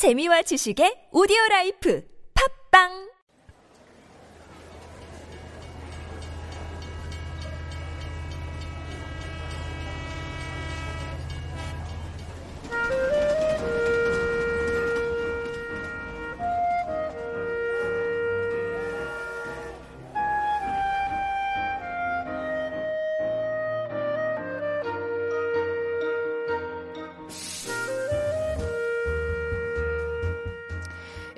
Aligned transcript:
재미와 0.00 0.40
지식의 0.48 1.12
오디오 1.12 1.36
라이프. 1.50 2.00
팝빵 2.32 3.09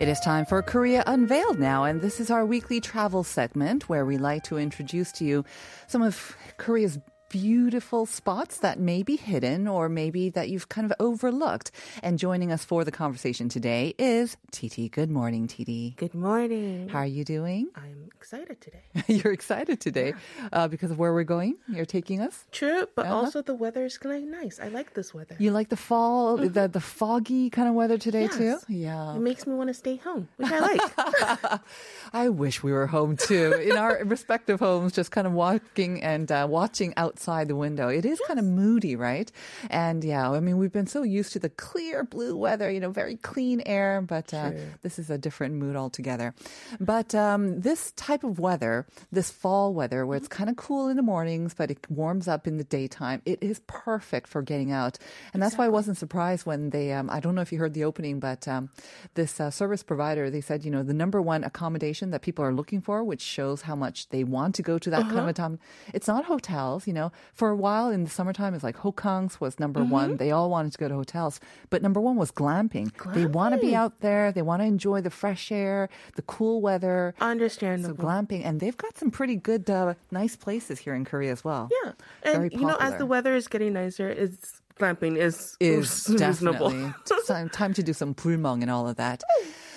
It 0.03 0.09
is 0.09 0.19
time 0.19 0.47
for 0.47 0.61
Korea 0.63 1.05
Unveiled 1.07 1.61
now, 1.61 1.85
and 1.85 2.01
this 2.01 2.19
is 2.19 2.29
our 2.29 2.45
weekly 2.45 2.81
travel 2.81 3.23
segment 3.23 3.89
where 3.89 4.05
we 4.05 4.19
like 4.19 4.43
to 4.43 4.59
introduce 4.59 5.13
to 5.13 5.25
you 5.25 5.45
some 5.87 6.03
of 6.03 6.37
Korea's 6.57 6.99
beautiful 7.33 8.05
spots 8.05 8.59
that 8.59 8.79
may 8.79 9.03
be 9.03 9.17
hidden 9.17 9.67
or 9.67 9.89
maybe 9.89 10.29
that 10.29 10.51
you've 10.51 10.69
kind 10.69 10.85
of 10.85 10.93
overlooked. 11.01 11.71
And 12.03 12.19
joining 12.19 12.53
us 12.53 12.63
for 12.63 12.85
the 12.85 12.91
conversation 12.93 13.49
today 13.49 13.95
is 13.99 14.37
TT. 14.53 14.91
Good 14.93 15.11
morning, 15.11 15.49
TT. 15.49 15.97
Good 15.97 16.15
morning. 16.15 16.91
How 16.91 16.99
are 16.99 17.07
you 17.07 17.25
doing? 17.25 17.69
I'm 17.75 18.11
excited 18.15 18.61
today. 18.61 18.83
You're 19.09 19.33
excited 19.33 19.81
today 19.81 20.13
uh, 20.53 20.69
because 20.69 20.91
of 20.91 20.99
where 20.99 21.15
we're 21.15 21.25
going. 21.25 21.57
You're 21.69 21.87
taking 21.87 22.21
us. 22.21 22.45
True, 22.53 22.87
but 22.95 23.07
Uh-huh. 23.07 23.15
also 23.17 23.41
the 23.41 23.55
weather 23.55 23.87
is 23.87 23.97
kind 23.97 24.23
of 24.25 24.31
nice. 24.43 24.61
I 24.61 24.69
like 24.69 24.93
this 24.93 25.15
weather. 25.15 25.35
You 25.39 25.53
like 25.53 25.71
the 25.71 25.77
fall, 25.89 26.37
the 26.37 26.69
the 26.69 26.81
foggy 26.81 27.49
kind 27.49 27.67
of 27.67 27.75
weather 27.75 27.97
today 27.97 28.29
too. 28.29 28.59
Yeah. 28.69 29.17
It 29.17 29.21
makes 29.21 29.47
me 29.47 29.55
want 29.55 29.69
to 29.69 29.75
stay 29.75 29.97
home, 29.97 30.29
which 30.37 30.53
I 30.53 30.61
like. 30.61 31.61
I 32.13 32.29
wish 32.29 32.63
we 32.63 32.73
were 32.73 32.87
home 32.89 33.17
too, 33.17 33.53
in 33.55 33.79
our 33.79 34.05
respective 34.05 34.61
homes, 34.61 34.93
just 34.93 35.11
kind 35.11 35.27
of 35.27 35.33
walking 35.33 36.03
and 36.03 36.31
uh, 36.31 36.47
watching 36.49 36.93
outside 36.99 37.22
the 37.49 37.57
window. 37.57 37.89
It 37.89 38.05
is 38.05 38.21
kind 38.27 38.39
of 38.39 38.45
moody, 38.45 38.97
right? 38.97 39.31
And 39.71 40.03
yeah, 40.05 40.31
I 40.31 40.41
mean, 40.41 40.59
we've 40.59 40.73
been 40.73 40.87
so 40.87 41.03
used 41.03 41.33
to 41.33 41.39
the 41.39 41.49
clear 41.49 42.05
blue 42.05 42.37
weather, 42.37 42.71
you 42.71 42.81
know, 42.81 42.91
very 42.91 43.17
clean 43.17 43.63
air, 43.67 44.03
but 44.03 44.35
uh, 44.35 44.51
this 44.83 44.99
is 44.99 45.11
a 45.11 45.19
different 45.19 45.55
mood 45.55 45.77
altogether. 45.77 46.35
But 46.81 47.15
um, 47.15 47.61
this 47.61 47.93
type 47.93 48.25
of 48.25 48.39
weather, 48.39 48.87
this 49.11 49.31
fall 49.31 49.75
weather, 49.75 50.05
where 50.07 50.17
it's 50.17 50.29
kind 50.29 50.51
of 50.51 50.57
cool 50.57 50.89
in 50.89 50.97
the 50.97 51.03
mornings, 51.03 51.55
but 51.55 51.71
it 51.71 51.91
warms 51.91 52.29
up 52.29 52.47
in 52.47 52.57
the 52.57 52.65
daytime, 52.65 53.23
it 53.25 53.43
is 53.43 53.61
perfect 53.67 54.29
for 54.29 54.43
getting 54.43 54.73
out. 54.73 54.99
And 55.33 55.43
that's 55.43 55.57
why 55.57 55.67
I 55.67 55.69
wasn't 55.69 55.99
surprised 55.99 56.47
when 56.47 56.71
they, 56.71 56.93
um, 56.93 57.09
I 57.11 57.21
don't 57.21 57.35
know 57.35 57.43
if 57.43 57.53
you 57.53 57.59
heard 57.59 57.75
the 57.75 57.85
opening, 57.85 58.19
but 58.21 58.49
um, 58.49 58.71
this 59.15 59.39
uh, 59.41 59.51
service 59.51 59.83
provider, 59.83 60.31
they 60.31 60.41
said, 60.41 60.65
you 60.65 60.71
know, 60.71 60.83
the 60.83 60.95
number 60.95 61.21
one 61.23 61.45
accommodation 61.45 62.11
that 62.11 62.23
people 62.23 62.45
are 62.45 62.53
looking 62.53 62.81
for, 62.81 63.05
which 63.05 63.21
shows 63.21 63.63
how 63.63 63.77
much 63.77 64.09
they 64.09 64.25
want 64.25 64.55
to 64.57 64.63
go 64.63 64.79
to 64.79 64.91
that 64.91 65.03
kind 65.03 65.19
of 65.21 65.29
a 65.29 65.33
time. 65.33 65.59
It's 65.93 66.09
not 66.09 66.25
hotels, 66.25 66.87
you 66.87 66.93
know. 66.93 67.12
For 67.35 67.51
a 67.51 67.57
while 67.57 67.91
in 67.91 68.05
the 68.05 68.11
summertime, 68.11 68.55
it's 68.55 68.65
like 68.65 68.77
hocance 68.77 69.41
was 69.41 69.59
number 69.59 69.83
one. 69.85 70.17
They 70.17 70.31
all 70.31 70.51
wanted 70.51 70.73
to 70.73 70.79
go 70.79 70.89
to 70.89 70.95
hotels, 70.95 71.41
but 71.71 71.83
number 71.83 72.01
one 72.01 72.17
was 72.17 72.31
glamping. 72.31 72.91
They 73.15 73.27
want 73.27 73.55
to 73.55 73.61
be 73.61 73.75
out 73.75 74.01
there. 74.01 74.33
They 74.33 74.43
want 74.43 74.63
to 74.63 74.67
enjoy 74.67 75.01
the 75.01 75.11
fresh 75.11 75.51
air, 75.53 75.89
the 76.17 76.23
cool 76.23 76.61
weather. 76.61 77.15
Understandable. 77.21 77.97
So 77.97 78.03
glamping, 78.03 78.45
and 78.45 78.61
they've 78.61 78.77
got 78.77 78.99
some 78.99 79.11
pretty 79.11 79.37
good, 79.37 79.69
uh, 79.69 79.95
nice 80.11 80.37
places 80.37 80.79
here 80.81 80.95
in 80.95 81.05
Korea 81.05 81.33
as 81.33 81.45
well. 81.45 81.69
yeah, 81.85 81.93
and 82.23 82.35
Very 82.37 82.51
you 82.53 82.67
know, 82.67 82.77
as 82.81 82.97
the 82.99 83.07
weather 83.07 83.35
is 83.35 83.49
getting 83.49 83.73
nicer, 83.75 84.09
it's 84.09 84.61
glamping 84.79 85.17
is 85.17 85.57
is 85.61 86.07
reasonable. 86.11 86.71
definitely 86.71 86.95
time, 87.27 87.49
time 87.51 87.75
to 87.75 87.83
do 87.83 87.93
some 87.93 88.15
불멍 88.15 88.63
and 88.63 88.71
all 88.71 88.89
of 88.89 88.97
that. 88.97 89.23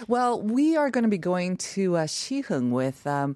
Well, 0.08 0.42
we 0.42 0.75
are 0.75 0.89
going 0.89 1.03
to 1.03 1.09
be 1.09 1.17
going 1.17 1.58
to 1.75 1.97
uh, 1.97 2.05
Siheung 2.05 2.72
with. 2.72 3.05
Um, 3.08 3.36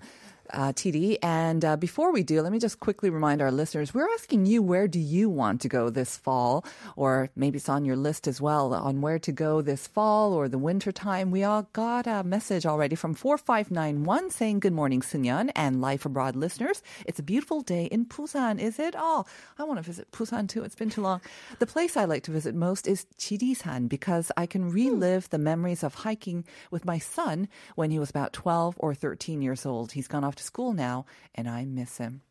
uh, 0.53 0.73
TD. 0.73 1.17
And 1.21 1.63
uh, 1.63 1.77
before 1.77 2.11
we 2.11 2.23
do, 2.23 2.41
let 2.41 2.51
me 2.51 2.59
just 2.59 2.79
quickly 2.79 3.09
remind 3.09 3.41
our 3.41 3.51
listeners 3.51 3.93
we're 3.93 4.09
asking 4.13 4.45
you 4.45 4.61
where 4.61 4.87
do 4.87 4.99
you 4.99 5.29
want 5.29 5.61
to 5.61 5.69
go 5.69 5.89
this 5.89 6.17
fall, 6.17 6.65
or 6.95 7.29
maybe 7.35 7.57
it's 7.57 7.69
on 7.69 7.85
your 7.85 7.95
list 7.95 8.27
as 8.27 8.41
well 8.41 8.73
on 8.73 9.01
where 9.01 9.19
to 9.19 9.31
go 9.31 9.61
this 9.61 9.87
fall 9.87 10.33
or 10.33 10.47
the 10.47 10.57
winter 10.57 10.91
time. 10.91 11.31
We 11.31 11.43
all 11.43 11.67
got 11.73 12.07
a 12.07 12.23
message 12.23 12.65
already 12.65 12.95
from 12.95 13.13
4591 13.13 14.31
saying, 14.31 14.59
Good 14.59 14.73
morning, 14.73 15.01
Sunyeon 15.01 15.51
and 15.55 15.81
Life 15.81 16.05
Abroad 16.05 16.35
listeners. 16.35 16.81
It's 17.05 17.19
a 17.19 17.23
beautiful 17.23 17.61
day 17.61 17.85
in 17.85 18.05
Busan, 18.05 18.59
is 18.59 18.79
it? 18.79 18.95
Oh, 18.97 19.25
I 19.57 19.63
want 19.63 19.77
to 19.77 19.83
visit 19.83 20.11
Busan 20.11 20.47
too. 20.47 20.63
It's 20.63 20.75
been 20.75 20.89
too 20.89 21.01
long. 21.01 21.21
The 21.59 21.67
place 21.67 21.95
I 21.95 22.05
like 22.05 22.23
to 22.23 22.31
visit 22.31 22.55
most 22.55 22.87
is 22.87 23.05
Jirisan 23.17 23.89
because 23.89 24.31
I 24.35 24.45
can 24.45 24.69
relive 24.71 25.29
the 25.29 25.37
memories 25.37 25.83
of 25.83 25.93
hiking 25.93 26.45
with 26.71 26.85
my 26.85 26.97
son 26.97 27.47
when 27.75 27.91
he 27.91 27.99
was 27.99 28.09
about 28.09 28.33
12 28.33 28.75
or 28.79 28.93
13 28.93 29.41
years 29.41 29.65
old. 29.65 29.91
He's 29.91 30.07
gone 30.07 30.23
off 30.23 30.35
to 30.39 30.43
school 30.43 30.73
now, 30.73 31.05
and 31.35 31.47
I 31.47 31.65
miss 31.65 31.97
him. 31.97 32.21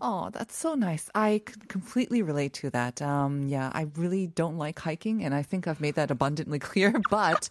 Oh, 0.00 0.30
that's 0.32 0.56
so 0.56 0.74
nice. 0.74 1.10
I 1.14 1.42
completely 1.68 2.22
relate 2.22 2.54
to 2.54 2.70
that. 2.70 3.02
Um, 3.02 3.46
yeah, 3.48 3.70
I 3.74 3.86
really 3.94 4.26
don't 4.26 4.56
like 4.56 4.78
hiking, 4.78 5.22
and 5.22 5.34
I 5.34 5.42
think 5.42 5.68
I've 5.68 5.80
made 5.80 5.96
that 5.96 6.10
abundantly 6.10 6.58
clear. 6.68 6.94
But 7.10 7.48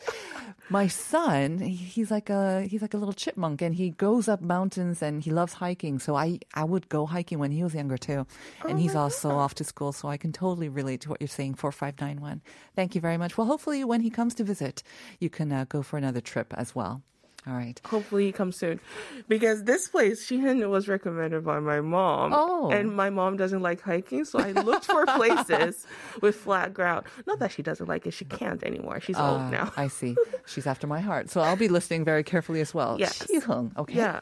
my 0.69 0.88
son, 0.88 1.59
he's 1.59 2.09
like 2.09 2.29
a 2.29 2.63
he's 2.63 2.81
like 2.81 2.95
a 2.95 2.97
little 2.97 3.13
chipmunk, 3.13 3.62
and 3.62 3.75
he 3.75 3.91
goes 3.91 4.28
up 4.28 4.41
mountains 4.41 5.01
and 5.01 5.22
he 5.22 5.29
loves 5.29 5.53
hiking. 5.53 6.00
So 6.00 6.16
I 6.16 6.39
I 6.53 6.63
would 6.63 6.89
go 6.89 7.06
hiking 7.06 7.38
when 7.38 7.51
he 7.51 7.63
was 7.63 7.75
younger 7.75 7.97
too, 7.97 8.25
and 8.68 8.79
he's 8.79 8.95
also 8.95 9.29
off 9.29 9.53
to 9.56 9.63
school. 9.63 9.91
So 9.91 10.07
I 10.07 10.18
can 10.18 10.31
totally 10.31 10.69
relate 10.69 11.01
to 11.01 11.09
what 11.09 11.22
you're 11.22 11.28
saying. 11.28 11.56
Four 11.56 11.72
five 11.72 12.00
nine 12.01 12.22
one. 12.22 12.41
Thank 12.75 12.95
you 12.95 13.01
very 13.01 13.18
much. 13.18 13.38
Well, 13.38 13.47
hopefully 13.47 13.84
when 13.84 14.01
he 14.01 14.09
comes 14.09 14.34
to 14.35 14.44
visit, 14.44 14.81
you 15.19 15.29
can 15.29 15.51
uh, 15.51 15.66
go 15.69 15.84
for 15.84 15.97
another 15.97 16.22
trip 16.22 16.53
as 16.57 16.73
well. 16.73 17.03
All 17.50 17.56
right. 17.56 17.82
Hopefully, 17.86 18.26
he 18.28 18.32
comes 18.32 18.58
soon, 18.58 18.80
because 19.28 19.64
this 19.64 19.88
place 19.88 20.24
Siheung 20.30 20.62
was 20.70 20.88
recommended 20.88 21.44
by 21.44 21.60
my 21.60 21.82
mom. 21.82 22.32
Oh. 22.36 22.70
and 22.70 22.96
my 22.96 23.10
mom 23.10 23.38
doesn't 23.38 23.62
like 23.64 23.82
hiking, 23.82 24.24
so 24.26 24.38
I 24.40 24.52
looked 24.52 24.86
for 24.86 25.06
places 25.20 25.88
with 26.22 26.36
flat 26.36 26.74
ground. 26.76 27.08
Not 27.26 27.40
that 27.40 27.52
she 27.52 27.64
doesn't 27.64 27.88
like 27.90 28.06
it; 28.06 28.12
she 28.14 28.26
can't 28.26 28.62
anymore. 28.64 29.00
She's 29.02 29.18
old 29.18 29.42
Ah, 29.42 29.50
now. 29.50 29.74
I 29.76 29.88
see. 29.88 30.16
She's 30.46 30.68
after 30.68 30.86
my 30.86 31.00
heart. 31.02 31.30
So 31.32 31.42
I'll 31.42 31.56
be 31.58 31.70
listening 31.70 32.06
very 32.06 32.24
carefully 32.24 32.62
as 32.62 32.72
well. 32.74 32.98
Yes. 33.00 33.18
Siheung. 33.26 33.76
Okay. 33.78 33.96
Yeah. 33.96 34.22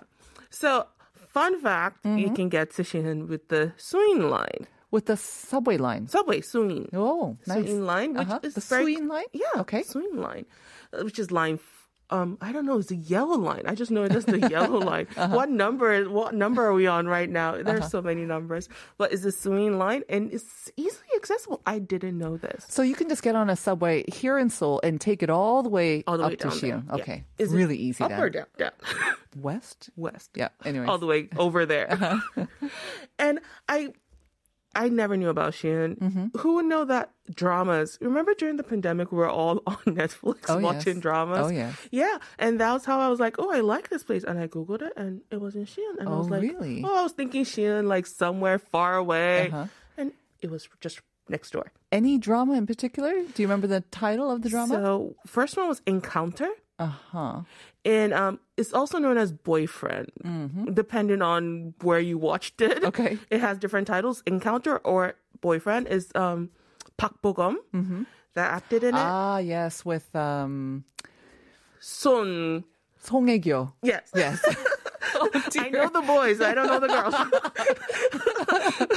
So, 0.50 0.88
fun 1.28 1.60
fact: 1.60 2.04
Mm-hmm. 2.06 2.18
you 2.20 2.30
can 2.32 2.48
get 2.48 2.72
to 2.76 2.84
Siheung 2.84 3.28
with 3.28 3.50
the 3.50 3.74
Suin 3.76 4.30
line, 4.30 4.68
With 4.92 5.08
the 5.08 5.18
subway 5.18 5.76
line. 5.78 6.08
subway 6.08 6.40
Suin. 6.40 6.88
Oh, 6.94 7.36
nice. 7.46 7.66
Suin 7.68 7.86
line, 7.86 8.14
which 8.14 8.28
Uh-huh. 8.28 8.40
is 8.44 8.54
the 8.56 8.62
very, 8.62 8.96
Suin 8.96 9.08
line? 9.10 9.28
Yeah. 9.34 9.62
Okay. 9.68 9.84
Suin 9.84 10.16
line, 10.22 10.46
uh, 10.94 11.04
which 11.04 11.20
is 11.20 11.30
line. 11.32 11.60
Um, 12.10 12.38
I 12.40 12.52
don't 12.54 12.66
know. 12.66 12.78
It's 12.78 12.88
the 12.88 12.96
yellow 12.96 13.38
line. 13.38 13.64
I 13.66 13.76
just 13.76 13.92
know 13.92 14.04
it 14.04 14.16
is 14.16 14.24
just 14.26 14.28
the 14.28 14.50
yellow 14.52 14.80
line. 14.80 15.08
Uh-huh. 15.18 15.36
What 15.36 15.50
number? 15.50 16.10
What 16.10 16.34
number 16.34 16.66
are 16.66 16.74
we 16.74 16.88
on 16.88 17.06
right 17.08 17.30
now? 17.30 17.62
There's 17.62 17.90
so 17.90 18.02
many 18.02 18.24
numbers, 18.26 18.70
but 18.98 19.12
it's 19.12 19.24
the 19.24 19.32
Suin 19.32 19.78
line, 19.78 20.04
and 20.08 20.32
it's 20.32 20.72
easily 20.78 21.08
accessible. 21.16 21.62
I 21.66 21.80
didn't 21.80 22.18
know 22.18 22.38
this. 22.38 22.66
So 22.70 22.82
you 22.82 22.96
can 22.96 23.10
just 23.10 23.24
get 23.24 23.36
on 23.36 23.50
a 23.50 23.56
subway 23.56 24.06
here 24.08 24.38
in 24.38 24.50
Seoul 24.50 24.80
and 24.84 25.02
take 25.02 25.22
it 25.22 25.30
all 25.30 25.64
the 25.64 25.70
way 25.70 26.04
All 26.08 26.18
the 26.18 26.24
up 26.24 26.30
way 26.32 26.36
to 26.38 26.48
there. 26.50 26.58
Siheung. 26.58 26.88
Yeah. 26.88 26.96
Okay. 26.96 27.24
Is 27.38 27.50
really 27.54 27.78
easy 27.78 28.04
Up 28.04 28.12
then. 28.12 28.22
or 28.22 28.30
down? 28.30 28.46
Down. 28.58 28.72
West? 29.36 29.90
West. 29.98 30.32
Yeah. 30.36 30.50
Anyway. 30.64 30.86
all 30.86 30.98
the 30.98 31.06
way 31.06 31.30
over 31.38 31.66
there. 31.66 31.92
Uh-huh. 31.92 32.46
and 33.20 33.40
I 33.68 33.94
I 34.84 34.90
never 34.90 35.18
knew 35.18 35.30
about 35.30 35.54
Siheung. 35.54 35.98
Mm-hmm. 35.98 36.26
Who 36.40 36.50
would 36.56 36.66
know 36.66 36.86
that 36.86 37.12
dramas? 37.34 37.98
Remember 38.00 38.34
during 38.34 38.58
the 38.58 38.64
pandemic, 38.64 39.12
we 39.12 39.18
were 39.18 39.28
all 39.30 39.62
on 39.68 39.78
Netflix 40.02 40.46
Oh, 40.48 40.60
watching 40.60 40.98
yes. 40.98 41.02
dramas. 41.02 41.46
Oh, 41.48 41.50
yeah. 41.50 41.74
yeah. 41.92 42.18
And 42.40 42.60
that's 42.60 42.86
how 42.86 43.00
I 43.00 43.10
was 43.10 43.20
like, 43.20 43.36
oh, 43.40 43.52
I 43.52 43.60
like 43.62 43.90
this 43.90 44.04
place, 44.04 44.24
and 44.24 44.38
I 44.40 44.48
googled 44.48 44.82
it, 44.84 44.94
and 44.96 45.22
it 45.32 45.42
was 45.42 45.56
in 45.56 45.66
Siheung, 45.66 45.98
and 46.00 46.08
I 46.08 46.12
Oh, 46.12 46.18
was 46.20 46.30
like, 46.30 46.42
really? 46.44 46.84
oh, 46.86 46.96
I 47.00 47.04
was 47.04 47.12
thinking 47.14 47.44
Siheung 47.44 47.86
like 47.88 48.06
somewhere 48.08 48.60
far 48.60 48.96
away, 48.96 49.48
Uh-huh. 49.52 49.66
and 49.98 50.12
it 50.42 50.50
was 50.52 50.70
just 50.80 51.02
next 51.28 51.52
door. 51.52 51.72
Any 51.92 52.18
drama 52.18 52.54
in 52.54 52.66
particular? 52.68 53.12
Do 53.34 53.42
you 53.42 53.48
remember 53.48 53.68
the 53.68 53.82
title 53.92 54.30
of 54.32 54.42
the 54.44 54.50
drama? 54.50 54.76
So 54.76 55.16
first 55.26 55.58
one 55.58 55.68
was 55.68 55.82
Encounter. 55.86 56.50
Uh-huh. 56.80 57.42
And 57.86 58.14
um, 58.14 58.40
it's 58.56 58.74
also 58.74 59.00
known 59.00 59.18
as 59.18 59.32
Boyfriend, 59.32 60.12
mm-hmm. 60.24 60.74
depending 60.74 61.22
on 61.22 61.74
where 61.82 62.00
you 62.00 62.18
watched 62.18 62.62
it. 62.62 62.84
Okay. 62.84 63.18
It 63.30 63.42
has 63.42 63.58
different 63.58 63.88
titles. 63.88 64.22
Encounter 64.26 64.78
or 64.80 65.16
Boyfriend 65.42 65.88
is 65.88 66.12
um, 66.16 66.50
Park 66.98 67.22
Bo-gum 67.22 67.60
mm-hmm. 67.74 68.04
that 68.36 68.52
acted 68.52 68.84
in 68.84 68.96
it. 68.96 69.02
Ah, 69.02 69.38
yes, 69.40 69.86
with 69.86 70.16
um, 70.16 70.86
Son. 71.80 72.64
Song 73.00 73.28
Hye-kyo. 73.28 73.74
Yes. 73.82 74.12
Yes. 74.14 74.44
oh, 75.16 75.30
I 75.60 75.70
know 75.70 75.90
the 75.90 76.02
boys. 76.02 76.42
I 76.42 76.54
don't 76.54 76.68
know 76.68 76.80
the 76.80 76.88
girls. 76.88 77.16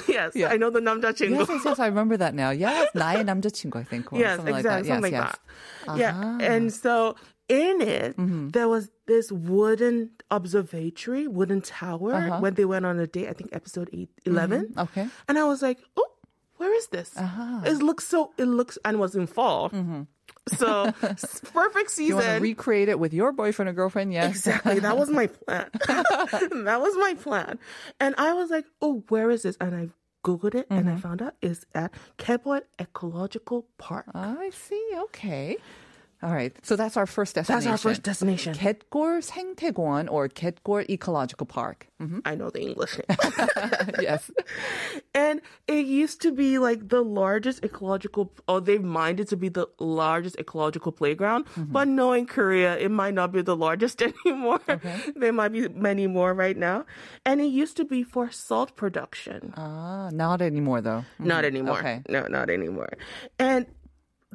yes, 0.09 0.33
yeah. 0.35 0.49
I 0.49 0.57
know 0.57 0.71
the 0.71 0.81
남자친구. 0.81 1.39
Yes, 1.39 1.49
yes, 1.49 1.63
yes, 1.65 1.79
I 1.79 1.87
remember 1.87 2.17
that 2.17 2.35
now. 2.35 2.51
Yes, 2.51 2.89
나의 2.95 3.25
남자친구, 3.25 3.79
I 3.79 3.85
think. 3.85 4.09
yes, 4.13 4.39
exactly. 4.41 4.53
Like 4.53 4.63
that. 4.65 4.87
Something 4.87 4.95
yes, 4.95 5.03
like 5.03 5.13
yes. 5.13 5.31
that. 5.31 5.39
Uh-huh. 5.89 5.99
Yeah, 5.99 6.39
and 6.41 6.69
ah. 6.69 6.75
so 6.75 7.15
in 7.51 7.83
it, 7.83 8.15
Mm-hmm. 8.17 8.51
there 8.55 8.69
was 8.71 8.91
this 9.11 9.33
wooden 9.35 10.11
observatory, 10.31 11.27
wooden 11.27 11.61
tower 11.61 12.15
Uh-huh. 12.15 12.39
when 12.39 12.55
they 12.55 12.65
went 12.65 12.87
on 12.87 12.99
a 13.03 13.07
date, 13.11 13.27
I 13.29 13.35
think 13.35 13.51
episode 13.53 13.91
eight, 13.93 14.11
11. 14.25 14.75
Okay. 14.79 15.09
And 15.27 15.35
I 15.39 15.45
was 15.45 15.61
like, 15.63 15.79
oh, 15.99 16.07
where 16.63 16.73
is 16.77 16.87
this? 16.95 17.11
Uh-huh. 17.17 17.63
It 17.67 17.83
looks 17.83 18.07
so, 18.07 18.31
it 18.39 18.47
looks, 18.47 18.79
and 18.85 19.01
was 19.01 19.17
in 19.17 19.27
fall. 19.27 19.71
Mm-hmm. 19.71 20.03
So 20.57 20.93
perfect 21.53 21.99
You 21.99 22.15
want 22.17 22.27
to 22.27 22.39
recreate 22.41 22.89
it 22.89 22.99
with 22.99 23.13
your 23.13 23.33
boyfriend 23.33 23.69
or 23.69 23.73
girlfriend? 23.73 24.13
Yes. 24.13 24.31
Exactly. 24.37 24.79
That 24.79 24.97
was 24.97 25.11
my 25.11 25.27
plan. 25.27 25.69
that 25.89 26.79
was 26.81 26.95
my 26.97 27.15
plan. 27.19 27.59
And 27.99 28.15
I 28.17 28.33
was 28.35 28.51
like, 28.51 28.67
oh, 28.81 29.03
where 29.11 29.31
is 29.31 29.43
this? 29.43 29.57
And 29.61 29.75
I 29.75 29.89
Googled 30.25 30.55
it 30.55 30.67
and 30.71 30.89
I 30.89 30.93
Mm-hmm. 30.93 31.01
found 31.01 31.23
out 31.23 31.35
it's 31.41 31.65
at 31.75 31.93
Kebon 32.19 32.63
Ecological 32.79 33.67
Park. 33.79 34.07
I 34.15 34.51
see. 34.51 34.85
Okay. 35.09 35.57
All 36.23 36.35
right. 36.35 36.53
So 36.63 36.77
that's 36.77 36.97
our 36.97 37.07
first 37.07 37.35
destination. 37.35 37.71
That's 37.71 37.85
our 37.85 37.91
first 37.91 38.03
destination. 38.03 38.55
Gaetgol 38.55 39.23
생태공원 39.25 40.09
or 40.11 40.29
Gaetgol 40.29 40.89
Ecological 40.91 41.47
Park. 41.47 41.89
Mm-hmm. 42.01 42.19
I 42.25 42.35
know 42.35 42.51
the 42.51 42.61
English. 42.61 43.01
yes. 44.01 44.31
and 45.15 45.41
it 45.67 45.87
used 45.87 46.21
to 46.23 46.33
be 46.33 46.59
like 46.59 46.89
the 46.89 47.03
largest 47.03 47.65
ecological, 47.65 48.33
oh, 48.49 48.61
they've 48.61 48.83
mined 48.83 49.21
it 49.21 49.29
to 49.29 49.37
be 49.37 49.49
the 49.49 49.67
largest 49.79 50.37
ecological 50.39 50.93
playground. 50.93 51.47
Mm-hmm. 51.47 51.73
But 51.73 51.89
knowing 51.89 52.21
in 52.21 52.27
Korea, 52.27 52.77
it 52.77 52.91
might 52.91 53.15
not 53.15 53.33
be 53.33 53.41
the 53.41 53.57
largest 53.57 54.03
anymore. 54.27 54.61
Okay. 54.69 55.01
there 55.17 55.33
might 55.33 55.53
be 55.53 55.69
many 55.69 56.07
more 56.07 56.35
right 56.35 56.57
now. 56.57 56.85
And 57.25 57.41
it 57.41 57.47
used 57.47 57.77
to 57.79 57.85
be 57.85 58.03
for 58.03 58.31
salt 58.31 58.77
production. 58.77 59.55
Ah, 59.57 60.11
not 60.13 60.43
anymore 60.43 60.83
though. 60.83 61.05
Mm-hmm. 61.17 61.27
Not 61.27 61.45
anymore. 61.45 61.79
Okay. 61.79 62.03
No, 62.09 62.27
not 62.27 62.51
anymore. 62.51 62.93
And 63.39 63.67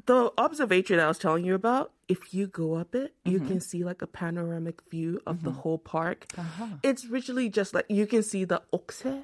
the 0.06 0.32
observatory 0.38 0.98
that 0.98 1.06
I 1.06 1.08
was 1.08 1.18
telling 1.18 1.46
you 1.46 1.56
about, 1.56 1.92
if 2.08 2.34
you 2.34 2.48
go 2.48 2.76
up 2.76 2.94
it, 2.96 3.14
you 3.26 3.40
Mm-hmm. 3.40 3.48
can 3.48 3.60
see 3.60 3.84
like 3.84 4.02
a 4.02 4.08
panoramic 4.08 4.82
view 4.92 5.20
of 5.26 5.44
the 5.44 5.52
whole 5.52 5.78
park. 5.80 6.26
Uh-huh. 6.38 6.68
It's 6.84 7.06
literally 7.06 7.50
just 7.50 7.74
like 7.74 7.86
you 7.90 8.06
can 8.06 8.22
see 8.24 8.46
the 8.46 8.62
okse. 8.72 9.24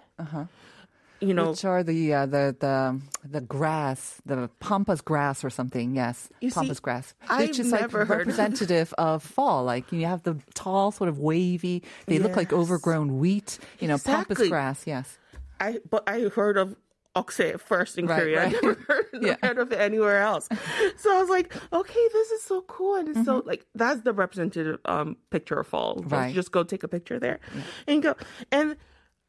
You 1.23 1.35
know, 1.35 1.51
Which 1.51 1.65
are 1.65 1.83
the 1.83 2.15
uh, 2.15 2.25
the 2.25 2.55
the 2.59 2.99
the 3.29 3.41
grass, 3.41 4.19
the 4.25 4.49
pampas 4.59 5.01
grass 5.01 5.43
or 5.43 5.51
something? 5.51 5.95
Yes, 5.95 6.29
You 6.41 6.49
see, 6.49 6.55
pampas 6.55 6.79
grass. 6.79 7.13
I've 7.29 7.49
Which 7.49 7.59
is 7.59 7.71
never 7.71 7.99
like 7.99 8.09
representative 8.09 8.91
of 8.97 9.21
fall. 9.21 9.63
Like 9.63 9.91
you 9.91 10.07
have 10.07 10.23
the 10.23 10.37
tall, 10.55 10.91
sort 10.91 11.09
of 11.09 11.19
wavy. 11.19 11.83
They 12.07 12.17
look 12.17 12.35
like 12.35 12.51
overgrown 12.51 13.19
wheat. 13.19 13.59
You 13.79 13.87
know, 13.89 13.99
pampas 13.99 14.49
grass. 14.49 14.87
Yes. 14.87 15.19
I 15.59 15.79
but 15.87 16.09
I 16.09 16.21
heard 16.21 16.57
of 16.57 16.75
okse 17.15 17.59
first 17.59 17.97
in 17.97 18.05
Right, 18.07 18.19
Korea. 18.21 18.41
I 18.41 18.43
right. 18.45 18.53
never 18.53 18.73
heard, 18.87 19.05
Yeah. 19.21 19.35
heard 19.43 19.57
of 19.57 19.71
it 19.71 19.79
anywhere 19.79 20.21
else. 20.21 20.47
So 20.97 21.15
I 21.15 21.19
was 21.21 21.29
like, 21.29 21.53
okay, 21.73 22.07
this 22.13 22.31
is 22.31 22.41
so 22.43 22.61
cool, 22.61 22.95
and 22.95 23.07
it's 23.09 23.17
Mm-hmm. 23.19 23.25
so 23.25 23.43
like 23.45 23.65
that's 23.75 24.01
the 24.01 24.13
representative 24.13 24.79
um 24.85 25.17
picture 25.29 25.59
of 25.59 25.67
fall. 25.67 25.95
Just- 26.01 26.11
Right. 26.11 26.33
Just 26.33 26.51
go 26.51 26.63
take 26.63 26.83
a 26.83 26.87
picture 26.87 27.19
there, 27.19 27.39
and 27.87 28.01
go. 28.01 28.15
And 28.51 28.77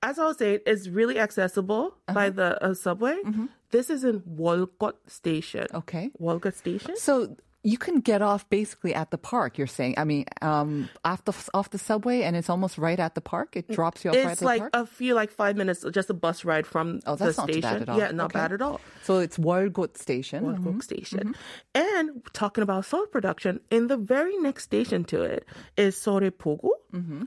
as 0.03 0.19
I 0.19 0.25
was 0.27 0.39
saying, 0.39 0.61
it's 0.67 0.89
really 0.89 1.19
accessible 1.19 1.97
by 2.07 2.29
Uh-huh. 2.29 2.31
the 2.31 2.65
uh, 2.65 2.75
subway. 2.75 3.17
Mm-hmm. 3.25 3.47
This 3.71 3.89
is 3.89 4.03
in 4.05 4.21
Wolgot 4.21 4.95
Station. 5.07 5.67
Okay. 5.75 6.11
Wolgot 6.21 6.55
Station. 6.55 6.97
So 6.97 7.37
you 7.65 7.79
can 7.79 8.01
get 8.01 8.23
off 8.23 8.49
basically 8.51 8.93
at 8.93 9.11
the 9.13 9.19
park. 9.19 9.57
You're 9.57 9.69
saying. 9.69 9.95
I 9.97 10.03
mean, 10.05 10.25
um, 10.43 10.89
off 11.05 11.25
the 11.25 11.33
off 11.55 11.71
the 11.71 11.79
subway, 11.79 12.23
and 12.23 12.35
it's 12.37 12.51
almost 12.51 12.77
right 12.77 12.99
at 12.99 13.15
the 13.15 13.21
park. 13.21 13.55
It 13.57 13.69
drops 13.69 14.05
you 14.05 14.11
off 14.11 14.17
right 14.17 14.27
at 14.27 14.33
It's 14.33 14.41
the 14.41 14.47
like 14.47 14.61
park. 14.63 14.71
a 14.75 14.85
few 14.87 15.15
like 15.15 15.31
five 15.31 15.57
minutes, 15.57 15.85
just 15.93 16.11
a 16.11 16.15
bus 16.15 16.45
ride 16.45 16.67
from 16.67 16.99
Oh, 17.07 17.15
the 17.15 17.27
that's 17.27 17.39
not 17.39 17.47
too 17.47 17.53
station. 17.55 17.71
bad 17.71 17.83
at 17.83 17.89
all. 17.89 17.99
Yeah, 17.99 18.11
not 18.11 18.27
Okay. 18.27 18.39
bad 18.41 18.53
at 18.53 18.63
all. 18.63 18.81
so 19.05 19.19
it's 19.19 19.39
Wolgot 19.39 19.97
Station. 19.97 20.45
Wolfgang 20.45 20.81
Station. 20.81 21.35
And 21.75 22.23
talking 22.33 22.63
about 22.63 22.85
salt 22.85 23.13
production, 23.13 23.61
in 23.71 23.87
the 23.87 23.97
very 23.97 24.37
next 24.39 24.65
station 24.65 25.05
to 25.05 25.23
it 25.23 25.47
is 25.77 25.95
Soraepogu, 25.97 26.71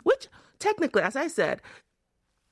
which 0.03 0.27
technically, 0.59 1.01
as 1.01 1.15
I 1.15 1.27
said, 1.27 1.61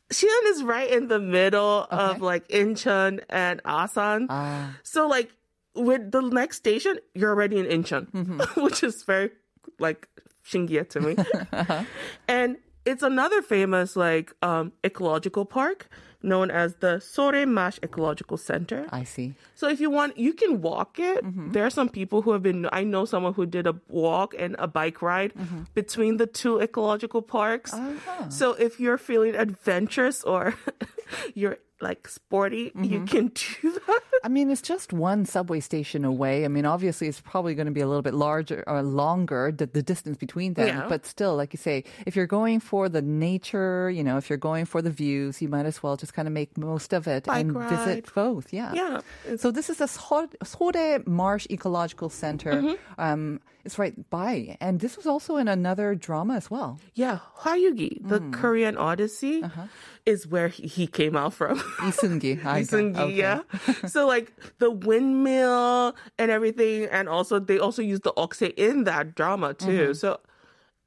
Siheung 0.09 0.45
is 0.51 0.63
right 0.63 0.89
in 0.89 1.07
the 1.07 1.19
middle 1.19 1.87
of 1.89 2.21
like 2.21 2.47
Incheon 2.49 3.23
and 3.29 3.61
Ansan. 3.63 4.27
Ah. 4.29 4.75
So 4.83 5.07
like 5.07 5.31
with 5.75 6.11
the 6.11 6.21
next 6.21 6.57
station, 6.57 6.97
you're 7.13 7.31
already 7.31 7.59
in 7.59 7.65
Incheon, 7.65 8.09
mm-hmm. 8.11 8.61
which 8.61 8.83
is 8.83 9.03
very 9.03 9.31
like 9.79 10.07
shingia 10.45 10.87
to 10.89 10.99
me. 10.99 11.15
Uh-huh. 11.51 11.83
And 12.27 12.57
it's 12.85 13.03
another 13.03 13.41
famous 13.41 13.95
like 13.95 14.33
um 14.41 14.73
ecological 14.83 15.45
park 15.45 15.89
known 16.23 16.49
as 16.49 16.75
the 16.75 16.97
Sorae 17.03 17.47
Marsh 17.47 17.79
Ecological 17.83 18.37
Center. 18.37 18.87
I 18.91 19.03
see. 19.03 19.35
So 19.55 19.67
if 19.67 19.81
you 19.81 19.89
want, 19.89 20.17
you 20.17 20.33
can 20.33 20.61
walk 20.61 20.97
it. 20.97 21.23
Mm-hmm. 21.23 21.51
There 21.51 21.65
are 21.65 21.69
some 21.69 21.89
people 21.89 22.21
who 22.21 22.31
have 22.31 22.41
been. 22.41 22.67
I 22.71 22.83
know 22.83 23.05
someone 23.05 23.33
who 23.33 23.45
did 23.45 23.67
a 23.67 23.75
walk 23.89 24.33
and 24.37 24.55
a 24.57 24.67
bike 24.67 25.01
ride 25.01 25.33
mm-hmm. 25.33 25.63
between 25.73 26.17
the 26.17 26.25
two 26.27 26.59
ecological 26.59 27.21
parks. 27.21 27.73
Uh-huh. 27.73 28.29
So 28.29 28.53
if 28.53 28.79
you're 28.79 28.97
feeling 28.97 29.35
adventurous 29.35 30.23
or 30.23 30.55
you're 31.33 31.57
like 31.81 32.07
sporty, 32.07 32.71
you 32.75 32.99
mm-hmm. 32.99 33.05
can 33.05 33.27
do 33.27 33.79
that. 33.87 34.01
I 34.23 34.29
mean, 34.29 34.49
it's 34.49 34.61
just 34.61 34.93
one 34.93 35.25
subway 35.25 35.59
station 35.59 36.05
away. 36.05 36.45
I 36.45 36.47
mean, 36.47 36.65
obviously, 36.65 37.07
it's 37.07 37.19
probably 37.19 37.55
going 37.55 37.65
to 37.65 37.73
be 37.73 37.81
a 37.81 37.87
little 37.87 38.01
bit 38.01 38.13
larger 38.13 38.63
or 38.67 38.81
longer, 38.81 39.51
the, 39.51 39.65
the 39.65 39.83
distance 39.83 40.17
between 40.17 40.53
them. 40.53 40.67
Yeah. 40.67 40.85
But 40.87 41.05
still, 41.05 41.35
like 41.35 41.53
you 41.53 41.57
say, 41.57 41.83
if 42.05 42.15
you're 42.15 42.27
going 42.27 42.61
for 42.61 42.87
the 42.87 43.01
nature, 43.01 43.89
you 43.89 44.03
know, 44.03 44.17
if 44.17 44.29
you're 44.29 44.37
going 44.37 44.65
for 44.65 44.81
the 44.81 44.91
views, 44.91 45.41
you 45.41 45.49
might 45.49 45.65
as 45.65 45.83
well 45.83 45.97
just 45.97 46.13
kind 46.13 46.27
of 46.27 46.33
make 46.33 46.57
most 46.57 46.93
of 46.93 47.07
it 47.07 47.25
Bike 47.25 47.41
and 47.41 47.55
ride. 47.55 47.69
visit 47.69 48.13
both. 48.13 48.53
Yeah. 48.53 48.73
Yeah. 48.73 49.01
So 49.37 49.51
this 49.51 49.69
is 49.69 49.77
the 49.77 49.85
Sorae 49.85 50.33
Sorae 50.43 51.05
Marsh 51.05 51.47
Ecological 51.49 52.09
Center. 52.09 52.53
Mm-hmm. 52.53 53.01
Um, 53.01 53.39
it's 53.65 53.79
right 53.79 54.09
by. 54.09 54.57
And 54.59 54.79
this 54.79 54.97
was 54.97 55.05
also 55.05 55.37
in 55.37 55.47
another 55.47 55.95
drama 55.95 56.35
as 56.35 56.51
well. 56.51 56.79
Yeah, 56.95 57.19
Hwayugi, 57.39 58.05
the 58.07 58.19
mm. 58.19 58.33
Korean 58.33 58.75
Odyssey, 58.75 59.41
uh-huh. 59.41 59.67
is 60.05 60.27
where 60.27 60.49
he, 60.49 60.67
he 60.67 60.85
came 60.85 61.15
out 61.15 61.33
from. 61.33 61.62
Lee 61.83 61.91
Seung-gi. 61.91 62.31
I 62.31 62.35
got- 62.43 62.55
Lee 62.55 62.63
Seung-gi, 62.63 62.99
okay. 63.01 63.15
yeah. 63.15 63.41
so 63.87 64.07
like 64.07 64.31
the 64.59 64.71
windmill 64.71 65.95
and 66.17 66.31
everything, 66.31 66.85
and 66.85 67.09
also 67.09 67.39
they 67.39 67.59
also 67.59 67.81
use 67.81 67.99
the 68.01 68.13
okse 68.13 68.53
in 68.55 68.83
that 68.85 69.15
drama 69.15 69.53
too. 69.53 69.67
Mm-hmm. 69.67 69.93
So 69.93 70.19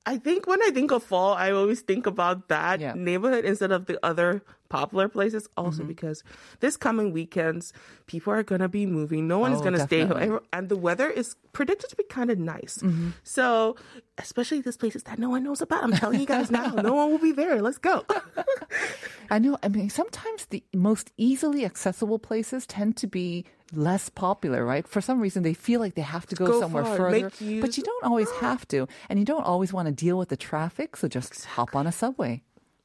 I 0.09 0.19
think 0.19 0.47
when 0.47 0.63
I 0.63 0.71
think 0.71 0.93
of 0.93 1.03
fall, 1.03 1.35
I 1.35 1.51
always 1.51 1.81
think 1.81 2.07
about 2.07 2.47
that 2.49 2.79
Yeah. 2.81 2.95
neighborhood 2.95 3.45
instead 3.45 3.73
of 3.73 3.87
the 3.87 3.99
other 4.07 4.41
popular 4.69 5.09
places. 5.09 5.49
Also 5.57 5.83
Mm-hmm. 5.83 5.89
because 5.89 6.23
this 6.61 6.77
coming 6.77 7.13
weekends, 7.13 7.73
people 8.07 8.33
are 8.33 8.43
gonna 8.43 8.69
be 8.69 8.87
moving. 8.87 9.27
No 9.27 9.39
one 9.39 9.53
is 9.53 9.61
Oh, 9.61 9.65
gonna 9.65 9.83
stay 9.87 10.05
home, 10.07 10.41
and 10.53 10.69
the 10.69 10.77
weather 10.77 11.11
is 11.11 11.35
predicted 11.53 11.91
to 11.91 11.97
be 11.97 12.05
kind 12.05 12.31
of 12.31 12.39
nice. 12.39 12.83
So 13.25 13.75
especially 14.19 14.61
these 14.63 14.77
places 14.77 15.03
that 15.05 15.19
no 15.19 15.29
one 15.31 15.43
knows 15.43 15.61
about, 15.61 15.83
I'm 15.83 15.93
telling 15.93 16.21
you 16.21 16.27
guys 16.27 16.51
now, 16.51 16.71
no 16.71 16.95
one 16.95 17.11
will 17.11 17.19
be 17.19 17.33
there. 17.33 17.61
Let's 17.61 17.79
go. 17.79 18.05
I 19.31 19.39
know. 19.39 19.59
I 19.63 19.69
mean, 19.69 19.91
sometimes 19.91 20.47
the 20.47 20.63
most 20.75 21.11
easily 21.17 21.65
accessible 21.65 22.19
places 22.19 22.67
tend 22.67 22.97
to 22.99 23.07
be 23.07 23.45
less 23.73 24.09
popular, 24.09 24.65
right? 24.65 24.87
For 24.87 25.01
some 25.01 25.21
reason, 25.21 25.43
they 25.43 25.55
feel 25.55 25.81
like 25.81 25.95
they 25.95 26.03
have 26.03 26.27
to 26.27 26.37
go, 26.37 26.47
Go 26.47 26.61
somewhere 26.61 26.85
further, 26.85 27.31
but 27.61 27.77
you 27.77 27.83
don't 27.83 28.05
always 28.05 28.31
have 28.41 28.67
to, 28.69 28.87
and 29.09 29.19
you 29.19 29.25
don't 29.25 29.45
always 29.45 29.73
want 29.73 29.87
to 29.87 29.93
deal 29.93 30.19
with 30.19 30.29
the 30.29 30.37
traffic. 30.37 30.97
So 30.97 31.09
just 31.09 31.45
hop 31.45 31.75
on 31.75 31.87
a 31.87 31.93
subway. 31.93 32.43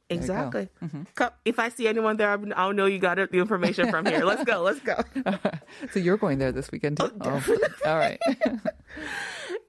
Exactly. 0.10 0.68
Mm-hmm. 0.84 1.24
If 1.46 1.58
I 1.60 1.70
see 1.70 1.88
anyone 1.88 2.18
there, 2.18 2.38
I'll 2.56 2.74
know 2.74 2.86
you 2.86 3.00
got 3.00 3.16
the 3.16 3.38
information 3.38 3.90
from 3.90 4.06
here. 4.06 4.26
Let's 4.26 4.44
go. 4.44 4.62
Let's 4.62 4.80
go. 4.80 4.98
So 5.94 6.00
you're 6.00 6.18
going 6.18 6.38
there 6.38 6.52
this 6.52 6.70
weekend 6.70 6.98
too? 6.98 7.12
Oh, 7.22 7.44
all 7.86 7.98
right. 7.98 8.20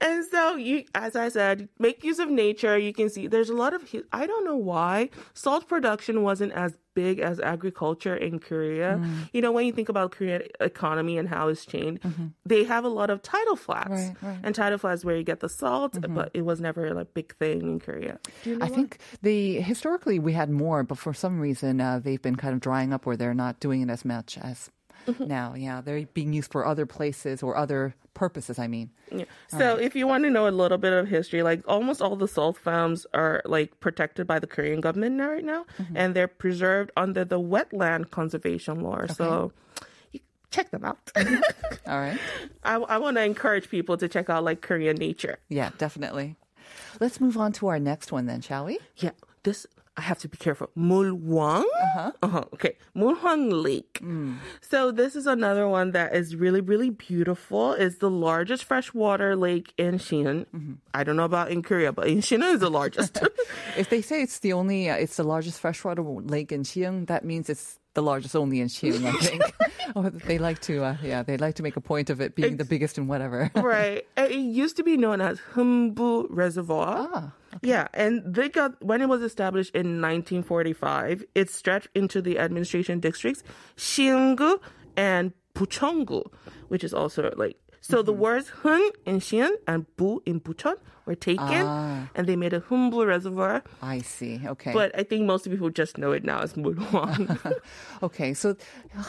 And 0.01 0.25
so 0.25 0.57
you, 0.57 0.83
as 0.93 1.15
I 1.15 1.29
said, 1.29 1.69
make 1.79 2.03
use 2.03 2.19
of 2.19 2.29
nature. 2.29 2.77
You 2.77 2.91
can 2.91 3.09
see 3.09 3.27
there's 3.27 3.49
a 3.49 3.53
lot 3.53 3.73
of. 3.73 3.83
I 4.11 4.27
don't 4.27 4.43
know 4.43 4.57
why 4.57 5.11
salt 5.33 5.69
production 5.69 6.23
wasn't 6.23 6.51
as 6.51 6.77
big 6.95 7.19
as 7.19 7.39
agriculture 7.39 8.15
in 8.15 8.39
Korea. 8.39 8.99
Mm. 9.01 9.29
You 9.33 9.41
know, 9.41 9.51
when 9.51 9.65
you 9.65 9.71
think 9.71 9.89
about 9.89 10.11
Korean 10.11 10.43
economy 10.59 11.17
and 11.17 11.27
how 11.29 11.47
it's 11.47 11.65
changed, 11.65 12.03
they 12.45 12.63
have 12.63 12.83
a 12.85 12.89
lot 12.89 13.09
of 13.09 13.21
tidal 13.21 13.55
flats, 13.55 13.89
Mm-hmm. 13.89 13.93
Right, 13.93 14.15
right. 14.21 14.35
Mm-hmm. 14.35 14.45
and 14.45 14.55
tidal 14.55 14.77
flats 14.77 15.03
where 15.05 15.15
you 15.17 15.23
get 15.23 15.39
the 15.39 15.49
salt, 15.49 15.97
but 16.09 16.31
it 16.33 16.43
was 16.43 16.61
never 16.61 16.85
a 16.87 17.05
big 17.05 17.35
thing 17.37 17.61
in 17.61 17.79
Korea. 17.79 18.19
You 18.43 18.57
know 18.57 18.65
I 18.65 18.69
why? 18.69 18.75
think 18.75 18.97
the 19.21 19.59
historically 19.61 20.19
we 20.19 20.33
had 20.33 20.49
more, 20.49 20.83
but 20.83 20.97
for 20.97 21.13
some 21.13 21.39
reason 21.39 21.81
uh, 21.81 21.99
they've 21.99 22.21
been 22.21 22.35
kind 22.35 22.53
of 22.53 22.59
drying 22.61 22.93
up, 22.93 23.05
where 23.05 23.17
they're 23.17 23.33
not 23.33 23.59
doing 23.59 23.81
it 23.81 23.89
as 23.89 24.03
much 24.05 24.37
as 24.37 24.69
Mm-hmm. 25.07 25.27
now. 25.27 25.53
Yeah, 25.55 25.81
they're 25.81 26.05
being 26.13 26.33
used 26.33 26.51
for 26.51 26.65
other 26.65 26.85
places 26.85 27.43
or 27.43 27.55
other 27.57 27.95
purposes. 28.13 28.59
I 28.59 28.67
mean. 28.67 28.89
Yeah. 29.11 29.25
So 29.47 29.75
if 29.75 29.95
you 29.95 30.07
want 30.07 30.23
to 30.23 30.29
know 30.29 30.47
a 30.47 30.51
little 30.51 30.77
bit 30.77 30.93
of 30.93 31.07
history, 31.07 31.43
like 31.43 31.61
almost 31.67 32.01
all 32.01 32.15
the 32.15 32.27
salt 32.27 32.57
farms 32.57 33.05
are 33.13 33.41
like 33.45 33.79
protected 33.79 34.27
by 34.27 34.39
the 34.39 34.47
Korean 34.47 34.81
government 34.81 35.15
now, 35.15 35.29
right 35.29 35.43
now, 35.45 35.65
and 35.95 36.15
they're 36.15 36.27
preserved 36.27 36.91
under 36.97 37.23
the 37.25 37.39
wetland 37.39 38.11
conservation 38.11 38.79
law. 38.81 39.05
So 39.07 39.51
you 40.11 40.19
check 40.51 40.71
them 40.71 40.83
out. 40.83 41.11
All 41.87 41.99
right. 41.99 42.17
I, 42.63 42.75
I 42.75 42.97
want 42.97 43.17
to 43.17 43.23
encourage 43.23 43.69
people 43.69 43.97
to 43.97 44.07
check 44.07 44.29
out 44.29 44.43
like 44.43 44.61
Korean 44.61 44.97
nature. 44.97 45.37
Yeah, 45.49 45.71
definitely. 45.77 46.35
Let's 46.99 47.19
move 47.19 47.37
on 47.37 47.51
to 47.53 47.67
our 47.67 47.79
next 47.79 48.11
one 48.11 48.25
then, 48.25 48.41
shall 48.41 48.65
we? 48.65 48.79
Yeah, 48.97 49.11
this 49.43 49.67
I 49.95 50.01
have 50.01 50.17
to 50.19 50.27
be 50.27 50.37
careful. 50.37 50.69
Mulwang. 50.75 51.65
Uh-huh. 52.23 52.43
Okay, 52.53 52.77
Mulwang 52.97 53.63
Lake. 53.63 54.01
So 54.61 54.91
this 54.91 55.15
is 55.15 55.27
another 55.27 55.67
one 55.67 55.91
that 55.91 56.15
is 56.15 56.35
really, 56.35 56.61
really 56.61 56.89
beautiful. 56.89 57.73
It's 57.73 57.97
the 57.97 58.09
largest 58.09 58.63
freshwater 58.63 59.35
lake 59.35 59.71
in 59.77 59.99
Shinan. 59.99 60.45
I 60.95 61.03
don't 61.03 61.15
know 61.15 61.25
about 61.25 61.51
in 61.51 61.61
Korea, 61.61 61.91
but 61.93 62.07
in 62.07 62.19
Shinan 62.19 62.55
is 62.55 62.59
the 62.59 62.71
largest. 62.71 63.19
If 63.77 63.89
they 63.89 64.01
say 64.01 64.21
it's 64.21 64.39
the 64.39 64.53
only, 64.53 64.89
uh, 64.89 64.95
it's 64.95 65.17
the 65.17 65.23
largest 65.23 65.59
freshwater 65.59 66.01
lake 66.03 66.51
in 66.51 66.63
Siheung, 66.63 67.07
that 67.07 67.23
means 67.23 67.49
it's 67.49 67.79
the 67.93 68.01
largest 68.01 68.35
only 68.35 68.59
in 68.61 68.67
Siheung, 68.67 69.05
I 69.05 69.11
think. 69.19 69.43
or 69.95 70.09
they 70.09 70.37
like 70.39 70.59
to, 70.61 70.83
uh, 70.83 70.97
yeah, 71.03 71.21
they 71.23 71.37
like 71.37 71.55
to 71.55 71.63
make 71.63 71.75
a 71.77 71.81
point 71.81 72.09
of 72.09 72.19
it 72.21 72.35
being 72.35 72.57
the 72.57 72.65
biggest 72.65 72.97
in 72.97 73.07
whatever. 73.07 73.51
right. 73.55 74.05
It 74.17 74.31
used 74.31 74.77
to 74.77 74.83
be 74.83 74.97
known 74.97 75.21
as 75.21 75.39
Heungbu 75.53 76.27
Reservoir. 76.29 77.09
Ah, 77.13 77.33
Yeah, 77.63 77.87
and 77.93 78.21
they 78.25 78.49
got 78.49 78.83
when 78.83 79.01
it 79.01 79.07
was 79.07 79.21
established 79.21 79.73
in 79.73 80.01
1945, 80.01 81.23
it 81.33 81.49
stretched 81.49 81.87
into 81.95 82.21
the 82.21 82.37
administration 82.37 82.99
districts 82.99 83.41
Xiangu 83.77 84.59
and 84.97 85.31
Bucheongu, 85.55 86.25
which 86.67 86.83
is 86.83 86.93
also 86.93 87.33
like 87.37 87.57
so 87.79 88.01
the 88.01 88.11
mm-hmm. 88.11 88.21
words 88.21 88.49
Hun 88.49 88.91
in 89.05 89.19
Siheung 89.19 89.55
and 89.65 89.85
Bu 89.95 90.21
in 90.25 90.41
Bucheon 90.41 90.75
were 91.05 91.15
taken, 91.15 91.67
and 92.15 92.27
they 92.27 92.35
made 92.35 92.53
a 92.53 92.61
Heungbu 92.61 93.05
Reservoir. 93.05 93.63
I 93.81 93.99
see. 93.99 94.39
Okay. 94.45 94.71
But 94.73 94.97
I 94.97 95.03
think 95.03 95.25
most 95.25 95.49
people 95.49 95.69
just 95.69 95.97
know 95.97 96.11
it 96.11 96.23
now 96.23 96.39
as 96.39 96.53
Mulwang. 96.53 97.37
Okay, 98.03 98.33
so 98.33 98.55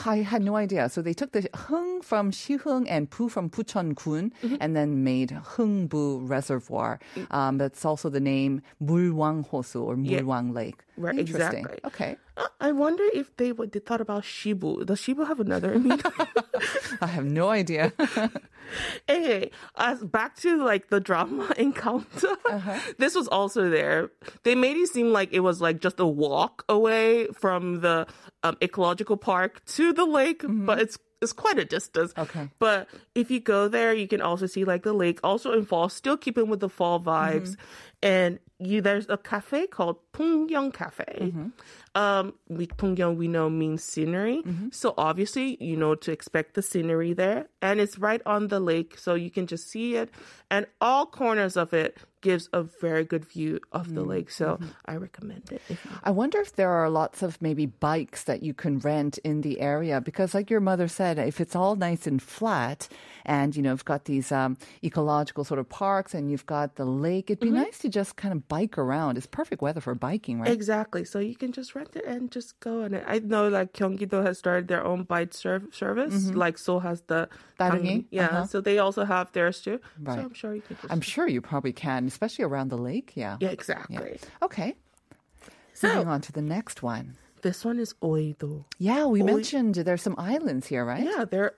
I 0.07 0.19
had 0.19 0.43
no 0.43 0.57
idea. 0.57 0.89
So 0.89 1.03
they 1.03 1.13
took 1.15 1.33
the 1.33 1.49
Hung 1.55 2.01
from 2.03 2.31
Siheung 2.31 2.87
and 2.89 3.11
Pu 3.11 3.29
from 3.29 3.51
Pucheon 3.51 3.95
Gun 3.95 4.33
Mm-hmm. 4.43 4.57
and 4.61 4.77
then 4.77 5.03
made 5.05 5.31
Heungbu 5.31 6.29
Reservoir. 6.29 7.01
Mm. 7.17 7.35
Um, 7.35 7.59
that's 7.59 7.85
also 7.85 8.09
the 8.09 8.21
name 8.21 8.63
Mulwang 8.83 9.49
Hosu 9.49 9.83
or 9.83 9.97
Yeah. 9.97 10.21
Lake. 10.53 10.81
Right, 10.97 11.19
Interesting. 11.19 11.65
exactly. 11.65 11.81
Okay. 11.85 12.17
Uh, 12.37 12.47
I 12.61 12.71
wonder 12.73 13.03
if 13.13 13.37
they 13.37 13.51
would 13.53 13.73
they 13.73 13.81
thought 13.81 14.01
about 14.01 14.23
Shibu. 14.23 14.87
Does 14.87 15.01
Shibu 15.01 15.27
have 15.27 15.41
another 15.41 15.77
meaning? 15.79 16.01
I 17.01 17.07
have 17.07 17.25
no 17.25 17.49
idea. 17.49 17.93
Anyway, 19.09 19.51
as 19.77 20.03
back 20.03 20.37
to 20.37 20.65
like 20.65 20.89
the 20.89 20.99
drama 20.99 21.53
encounter. 21.85 22.81
This 22.99 23.15
was 23.15 23.29
also 23.29 23.69
there. 23.71 24.11
They 24.45 24.55
made 24.55 24.77
it 24.77 24.89
seem 24.89 25.13
like 25.13 25.33
it 25.33 25.41
was 25.41 25.61
like 25.61 25.81
just 25.81 26.01
a 26.01 26.07
walk 26.07 26.65
away 26.69 27.27
from 27.29 27.81
the 27.81 28.07
um, 28.43 28.57
ecological 28.63 29.17
park 29.17 29.65
to 29.77 29.93
the 29.93 30.05
lake, 30.05 30.43
but 30.47 30.81
it's 30.81 30.99
it's 31.25 31.33
quite 31.33 31.59
a 31.59 31.65
distance. 31.65 32.13
Okay. 32.17 32.49
But 32.61 32.89
if 33.15 33.31
you 33.31 33.41
go 33.41 33.67
there, 33.67 33.93
you 33.93 34.07
can 34.07 34.21
also 34.21 34.47
see 34.47 34.65
like 34.65 34.85
the 34.85 34.93
lake, 34.93 35.19
also 35.25 35.53
in 35.53 35.65
fall, 35.65 35.89
still 35.89 36.17
keeping 36.17 36.49
with 36.49 36.61
the 36.61 36.69
fall 36.69 37.01
vibes. 37.01 37.57
Mm-hmm. 37.57 38.05
And 38.05 38.39
you 38.59 38.81
there's 38.81 39.09
a 39.09 39.17
cafe 39.17 39.67
called 39.67 39.97
Pungyong 40.13 40.73
Cafe. 40.73 41.19
Mm-hmm. 41.21 41.49
Um, 41.95 42.35
we 42.49 42.67
Pungyong 42.67 43.17
we 43.17 43.29
know 43.29 43.49
means 43.49 43.83
scenery, 43.83 44.43
mm-hmm. 44.45 44.69
so 44.71 44.95
obviously 44.99 45.57
you 45.63 45.77
know 45.77 45.95
to 45.95 46.13
expect 46.13 46.55
the 46.55 46.63
scenery 46.63 47.13
there, 47.13 47.49
and 47.63 47.81
it's 47.81 47.99
right 47.99 48.21
on 48.27 48.49
the 48.49 48.61
lake, 48.61 48.99
so 48.99 49.15
you 49.15 49.31
can 49.31 49.47
just 49.47 49.71
see 49.71 49.97
it, 49.97 50.11
and 50.51 50.67
all 50.81 51.07
corners 51.07 51.57
of 51.57 51.73
it 51.73 51.99
gives 52.25 52.49
a 52.53 52.63
very 52.63 53.05
good 53.05 53.25
view 53.25 53.61
of 53.71 53.95
the 53.95 54.03
lake. 54.03 54.31
So 54.31 54.59
I 54.87 54.97
recommend 54.97 55.53
it. 55.53 55.61
I 56.03 56.11
wonder 56.11 56.41
if 56.41 56.57
there 56.57 56.73
are 56.73 56.89
lots 56.89 57.23
of 57.23 57.41
maybe 57.41 57.67
bikes 57.67 58.25
that 58.25 58.43
you 58.43 58.55
can 58.55 58.81
rent 58.81 59.19
in 59.23 59.43
the 59.43 59.61
area 59.61 60.01
because, 60.01 60.35
like 60.35 60.49
your 60.51 60.65
mother 60.65 60.89
said, 60.89 61.19
if 61.19 61.41
it's 61.41 61.55
all 61.55 61.77
nice 61.77 62.07
and 62.09 62.21
flat, 62.21 62.89
and 63.25 63.55
you 63.55 63.63
know, 63.63 63.71
you've 63.77 63.85
got 63.85 64.07
these 64.07 64.33
um, 64.33 64.57
ecological 64.83 65.45
sort 65.45 65.61
of 65.61 65.69
parks, 65.69 66.15
and 66.15 66.31
you've 66.31 66.47
got 66.47 66.77
the 66.77 66.85
lake, 66.85 67.31
it'd 67.31 67.41
be 67.41 67.51
nice 67.51 67.79
to 67.85 67.89
just 67.89 68.17
kind 68.17 68.33
of 68.33 68.49
bike 68.49 68.79
around. 68.79 69.19
It's 69.19 69.27
perfect 69.27 69.61
weather 69.61 69.83
for 69.83 69.95
biking, 69.95 70.41
right? 70.41 70.51
Exactly. 70.51 71.05
So 71.05 71.19
you 71.19 71.37
can 71.37 71.53
just 71.53 71.75
rent 71.75 71.95
it 71.95 72.05
and 72.07 72.31
just 72.33 72.59
go 72.61 72.85
on 72.85 72.95
it. 72.95 73.05
I 73.07 73.19
know 73.19 73.49
like 73.49 73.73
Gyeonggi-do 73.77 74.25
has 74.25 74.39
started 74.39 74.69
their 74.69 74.85
own 74.85 75.05
bike 75.05 75.35
serv- 75.35 75.69
service. 75.73 76.31
Like 76.31 76.57
Seoul 76.57 76.81
has 76.81 77.03
the? 77.07 77.29
Yeah. 78.11 78.27
Uh-huh. 78.27 78.47
So 78.47 78.61
they 78.61 78.79
also 78.79 79.05
have 79.05 79.31
theirs 79.33 79.61
too. 79.61 79.79
Right. 80.01 80.17
So 80.17 80.23
I'm 80.25 80.35
sure 80.35 80.55
you 80.55 80.63
can 80.63 80.77
just 80.81 80.93
I'm 80.93 81.01
sure 81.01 81.29
you 81.29 81.41
probably 81.41 81.73
can, 81.73 82.07
especially 82.15 82.45
around 82.45 82.69
the 82.71 82.79
lake. 82.79 83.13
Yeah. 83.17 83.37
Yeah, 83.41 83.51
exactly. 83.51 84.19
Okay. 84.43 84.75
So- 85.75 85.89
Moving 85.89 86.09
on 86.09 86.21
to 86.23 86.33
the 86.33 86.43
next 86.43 86.83
one. 86.83 87.17
This 87.43 87.65
one 87.65 87.79
is 87.79 87.93
Oido. 88.01 88.65
Yeah, 88.79 89.05
we 89.07 89.23
mentioned 89.23 89.75
there's 89.75 90.01
some 90.01 90.15
islands 90.17 90.67
here, 90.67 90.85
right? 90.85 91.05
Yeah, 91.05 91.25
they're 91.31 91.53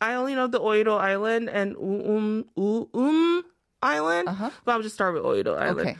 I 0.00 0.14
only 0.14 0.34
know 0.36 0.46
the 0.46 0.60
Oido 0.60 0.94
Island 1.12 1.48
and 1.48 1.74
Um 1.76 2.44
Um, 2.56 2.86
um 2.94 3.42
Island. 3.82 4.28
But 4.64 4.72
I'll 4.72 4.82
just 4.82 4.94
start 4.94 5.14
with 5.14 5.24
Oido 5.24 5.56
Island. 5.58 5.80
Uh-huh. 5.80 5.90
Okay. 5.90 5.96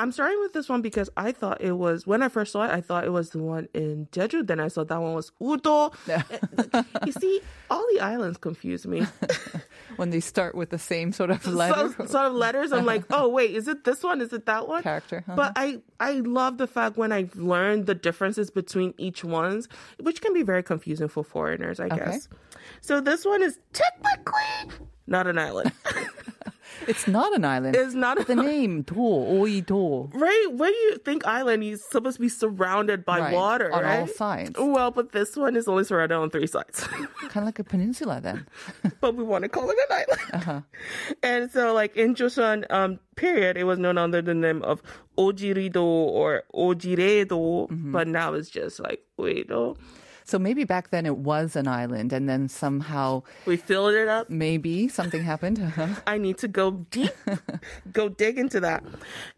I'm 0.00 0.12
starting 0.12 0.38
with 0.40 0.52
this 0.52 0.68
one 0.68 0.80
because 0.80 1.10
I 1.16 1.32
thought 1.32 1.60
it 1.60 1.72
was 1.72 2.06
when 2.06 2.22
I 2.22 2.28
first 2.28 2.52
saw 2.52 2.62
it, 2.64 2.70
I 2.70 2.80
thought 2.80 3.04
it 3.04 3.10
was 3.10 3.30
the 3.30 3.38
one 3.42 3.66
in 3.74 4.06
Jeju. 4.12 4.46
Then 4.46 4.60
I 4.60 4.68
saw 4.68 4.84
that 4.84 5.00
one 5.02 5.12
was 5.14 5.32
Udo. 5.42 5.90
you 7.06 7.12
see, 7.12 7.40
all 7.68 7.84
the 7.92 8.00
islands 8.00 8.38
confuse 8.38 8.86
me. 8.86 9.00
When 9.98 10.10
they 10.10 10.20
start 10.20 10.54
with 10.54 10.70
the 10.70 10.78
same 10.78 11.12
sort 11.12 11.30
of 11.30 11.46
letter. 11.46 11.94
So, 11.96 12.06
sort 12.06 12.26
of 12.26 12.32
letters. 12.34 12.72
I'm 12.72 12.86
like, 12.86 13.04
oh 13.10 13.28
wait, 13.28 13.54
is 13.54 13.68
it 13.68 13.84
this 13.84 14.02
one? 14.02 14.20
Is 14.20 14.32
it 14.32 14.46
that 14.46 14.68
one? 14.68 14.82
Character, 14.82 15.24
uh-huh. 15.26 15.36
But 15.36 15.52
I 15.56 15.80
I 16.00 16.12
love 16.12 16.58
the 16.58 16.66
fact 16.66 16.96
when 16.96 17.12
I've 17.12 17.34
learned 17.36 17.86
the 17.86 17.94
differences 17.94 18.50
between 18.50 18.94
each 18.96 19.24
ones, 19.24 19.68
which 20.00 20.20
can 20.22 20.32
be 20.32 20.42
very 20.42 20.62
confusing 20.62 21.08
for 21.08 21.24
foreigners, 21.24 21.80
I 21.80 21.88
guess. 21.88 22.28
So 22.80 23.00
this 23.00 23.24
one 23.24 23.42
is 23.42 23.58
technically 23.72 24.78
not 25.06 25.26
an 25.26 25.38
island. 25.38 25.72
It's 26.86 27.06
not 27.08 27.34
an 27.34 27.44
island. 27.44 27.76
It's 27.76 27.94
not 27.94 28.26
the 28.26 28.36
name 28.36 28.82
Do, 28.82 28.94
Oi 29.00 29.60
Do. 29.60 30.10
Right? 30.12 30.46
When 30.52 30.72
you 30.72 30.98
think 31.04 31.26
island, 31.26 31.64
you're 31.64 31.76
supposed 31.78 32.16
to 32.16 32.20
be 32.22 32.28
surrounded 32.28 33.04
by 33.04 33.18
Right, 33.20 33.34
water, 33.34 33.72
on 33.72 33.84
all 33.84 34.00
right? 34.00 34.10
sides. 34.10 34.52
Well, 34.58 34.90
but 34.90 35.12
this 35.12 35.36
one 35.36 35.56
is 35.56 35.66
only 35.68 35.84
surrounded 35.84 36.14
on 36.16 36.30
three 36.30 36.46
sides. 36.46 36.80
Kind 36.84 37.36
of 37.36 37.44
like 37.44 37.58
a 37.58 37.64
peninsula 37.64 38.20
then. 38.20 38.46
but 39.00 39.14
we 39.16 39.24
want 39.24 39.42
to 39.42 39.48
call 39.48 39.68
it 39.70 39.76
an 39.90 39.96
island. 40.02 40.20
Uh-huh. 40.34 40.60
And 41.22 41.50
so, 41.50 41.72
like 41.74 41.96
in 41.96 42.14
Joseon 42.14 42.70
um, 42.70 42.98
period, 43.16 43.56
it 43.56 43.64
was 43.64 43.78
known 43.78 43.98
under 43.98 44.22
the 44.22 44.34
name 44.34 44.62
of 44.62 44.82
Ojirido 45.18 45.82
or 45.82 46.44
Ojiredo, 46.54 47.68
Mm-hmm. 47.68 47.92
but 47.92 48.06
now 48.08 48.34
it's 48.34 48.48
just 48.50 48.80
like 48.80 49.02
Oido. 49.18 49.76
So 50.28 50.38
maybe 50.38 50.64
back 50.64 50.90
then 50.90 51.06
it 51.06 51.16
was 51.16 51.56
an 51.56 51.66
island 51.66 52.12
and 52.12 52.28
then 52.28 52.50
somehow 52.50 53.22
We 53.46 53.56
filled 53.56 53.94
it 53.94 54.08
up. 54.08 54.28
maybe 54.28 54.86
something 54.86 55.22
happened. 55.24 55.72
I 56.06 56.18
need 56.18 56.36
to 56.38 56.48
go 56.48 56.84
deep, 56.90 57.12
go 57.92 58.10
dig 58.10 58.38
into 58.38 58.60
that. 58.60 58.84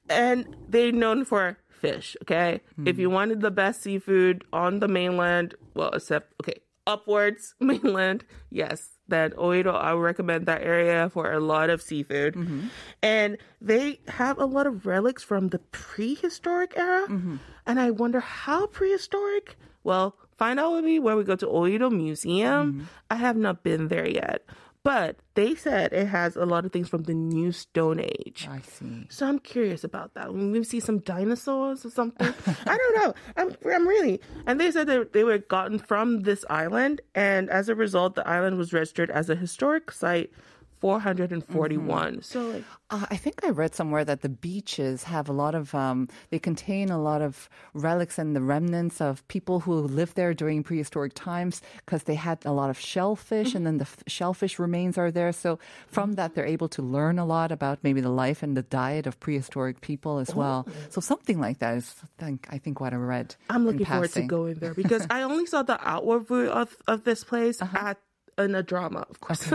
And 0.09 0.57
they're 0.69 0.91
known 0.91 1.25
for 1.25 1.59
fish, 1.71 2.17
okay? 2.23 2.61
If 2.85 2.99
you 2.99 3.09
hmm. 3.09 3.15
wanted 3.15 3.41
the 3.41 3.53
best 3.53 3.83
seafood 3.83 4.43
on 4.53 4.81
the 4.81 4.89
mainland, 4.89 5.55
well, 5.75 5.91
except, 5.91 6.35
okay, 6.43 6.61
upwards 6.89 7.55
mainland, 7.61 8.25
yes, 8.51 8.91
then 9.07 9.31
Oido, 9.33 9.73
I 9.73 9.95
would 9.95 10.03
recommend 10.03 10.47
that 10.47 10.63
area 10.63 11.09
for 11.11 11.31
a 11.31 11.39
lot 11.39 11.71
of 11.71 11.81
seafood. 11.83 12.35
Mm-hmm. 12.35 12.67
And 13.01 13.39
they 13.61 14.01
have 14.09 14.39
a 14.39 14.45
lot 14.45 14.67
of 14.67 14.87
relics 14.87 15.23
from 15.23 15.49
the 15.49 15.61
prehistoric 15.71 16.75
era. 16.77 17.07
Mm-hmm. 17.09 17.37
And 17.67 17.79
I 17.79 17.91
wonder 17.91 18.19
how 18.19 18.67
prehistoric? 18.67 19.57
Well, 19.85 20.17
find 20.41 20.59
out 20.59 20.73
with 20.73 20.85
me 20.87 20.99
where 20.99 21.17
we 21.17 21.23
go 21.23 21.37
to 21.37 21.47
Oido 21.47 21.93
Museum. 21.93 22.73
Mm-hmm. 22.73 22.85
I 23.11 23.17
have 23.17 23.37
not 23.37 23.63
been 23.63 23.89
there 23.89 24.09
yet. 24.09 24.43
But 24.83 25.17
they 25.35 25.55
said 25.55 25.93
it 25.93 26.07
has 26.07 26.37
a 26.37 26.47
lot 26.47 26.65
of 26.65 26.73
things 26.73 26.89
from 26.89 27.03
the 27.03 27.13
New 27.13 27.53
Stone 27.53 28.01
Age. 28.01 28.49
I 28.51 28.63
see. 28.63 29.07
So 29.11 29.29
I'm 29.29 29.39
curious 29.39 29.85
about 29.85 30.15
that. 30.15 30.33
When 30.33 30.53
we 30.53 30.65
see 30.65 30.81
some 30.81 31.01
dinosaurs 31.01 31.85
or 31.85 31.91
something, 31.91 32.27
I 32.67 32.79
don't 32.79 32.97
know. 32.97 33.15
I'm, 33.37 33.55
I'm 33.71 33.87
really. 33.87 34.23
And 34.47 34.59
they 34.59 34.71
said 34.71 34.87
that 34.87 35.13
they 35.13 35.23
were 35.23 35.37
gotten 35.37 35.79
from 35.79 36.23
this 36.23 36.47
island, 36.49 37.03
and 37.15 37.51
as 37.51 37.69
a 37.69 37.75
result, 37.75 38.15
the 38.15 38.27
island 38.27 38.57
was 38.57 38.73
registered 38.73 39.11
as 39.11 39.29
a 39.29 39.35
historic 39.35 39.93
site 39.93 40.33
441. 40.81 42.23
So 42.23 42.49
like, 42.49 42.65
Uh, 42.91 43.07
I 43.11 43.17
think 43.17 43.45
I 43.45 43.51
read 43.51 43.75
somewhere 43.75 44.05
that 44.05 44.23
the 44.23 44.29
beaches 44.29 45.05
have 45.05 45.29
a 45.29 45.33
lot 45.33 45.55
of, 45.55 45.75
um, 45.75 46.09
they 46.31 46.39
contain 46.41 46.91
a 46.91 46.99
lot 47.01 47.23
of 47.23 47.49
relics 47.73 48.19
and 48.19 48.35
the 48.35 48.41
remnants 48.41 49.01
of 49.01 49.23
people 49.29 49.61
who 49.61 49.75
lived 49.75 50.17
there 50.17 50.35
during 50.35 50.65
prehistoric 50.65 51.13
times 51.15 51.63
because 51.85 52.03
they 52.05 52.17
had 52.17 52.39
a 52.45 52.51
lot 52.53 52.69
of 52.71 52.79
shellfish 52.81 53.55
and 53.55 53.65
then 53.67 53.79
the 53.79 53.85
f- 53.87 54.03
shellfish 54.09 54.59
remains 54.59 54.99
are 54.99 55.11
there. 55.13 55.31
So 55.33 55.59
from 55.87 56.15
that, 56.15 56.35
they're 56.35 56.47
able 56.57 56.69
to 56.71 56.83
learn 56.83 57.19
a 57.19 57.25
lot 57.25 57.53
about 57.53 57.79
maybe 57.83 58.01
the 58.01 58.11
life 58.11 58.43
and 58.43 58.57
the 58.57 58.63
diet 58.63 59.07
of 59.07 59.21
prehistoric 59.21 59.81
people 59.81 60.19
as 60.19 60.35
well. 60.35 60.67
So 60.91 61.01
something 61.01 61.39
like 61.41 61.59
that 61.61 61.77
is, 61.77 61.95
I 62.03 62.25
think, 62.25 62.49
I 62.51 62.59
think 62.59 62.81
what 62.81 62.93
I 62.93 62.97
read. 62.97 63.37
I'm 63.49 63.63
in 63.63 63.67
looking 63.69 63.87
forward 63.87 64.11
to 64.13 64.23
going 64.23 64.55
there 64.59 64.75
because 64.75 65.07
I 65.11 65.23
only 65.23 65.47
saw 65.47 65.63
the 65.63 65.79
outward 65.87 66.27
view 66.27 66.49
of, 66.51 66.77
of 66.89 67.05
this 67.05 67.23
place 67.25 67.63
Uh-huh. 67.71 67.89
at 67.91 67.99
in 68.40 68.54
a 68.56 68.62
drama, 68.64 69.06
of 69.10 69.20
course. 69.22 69.52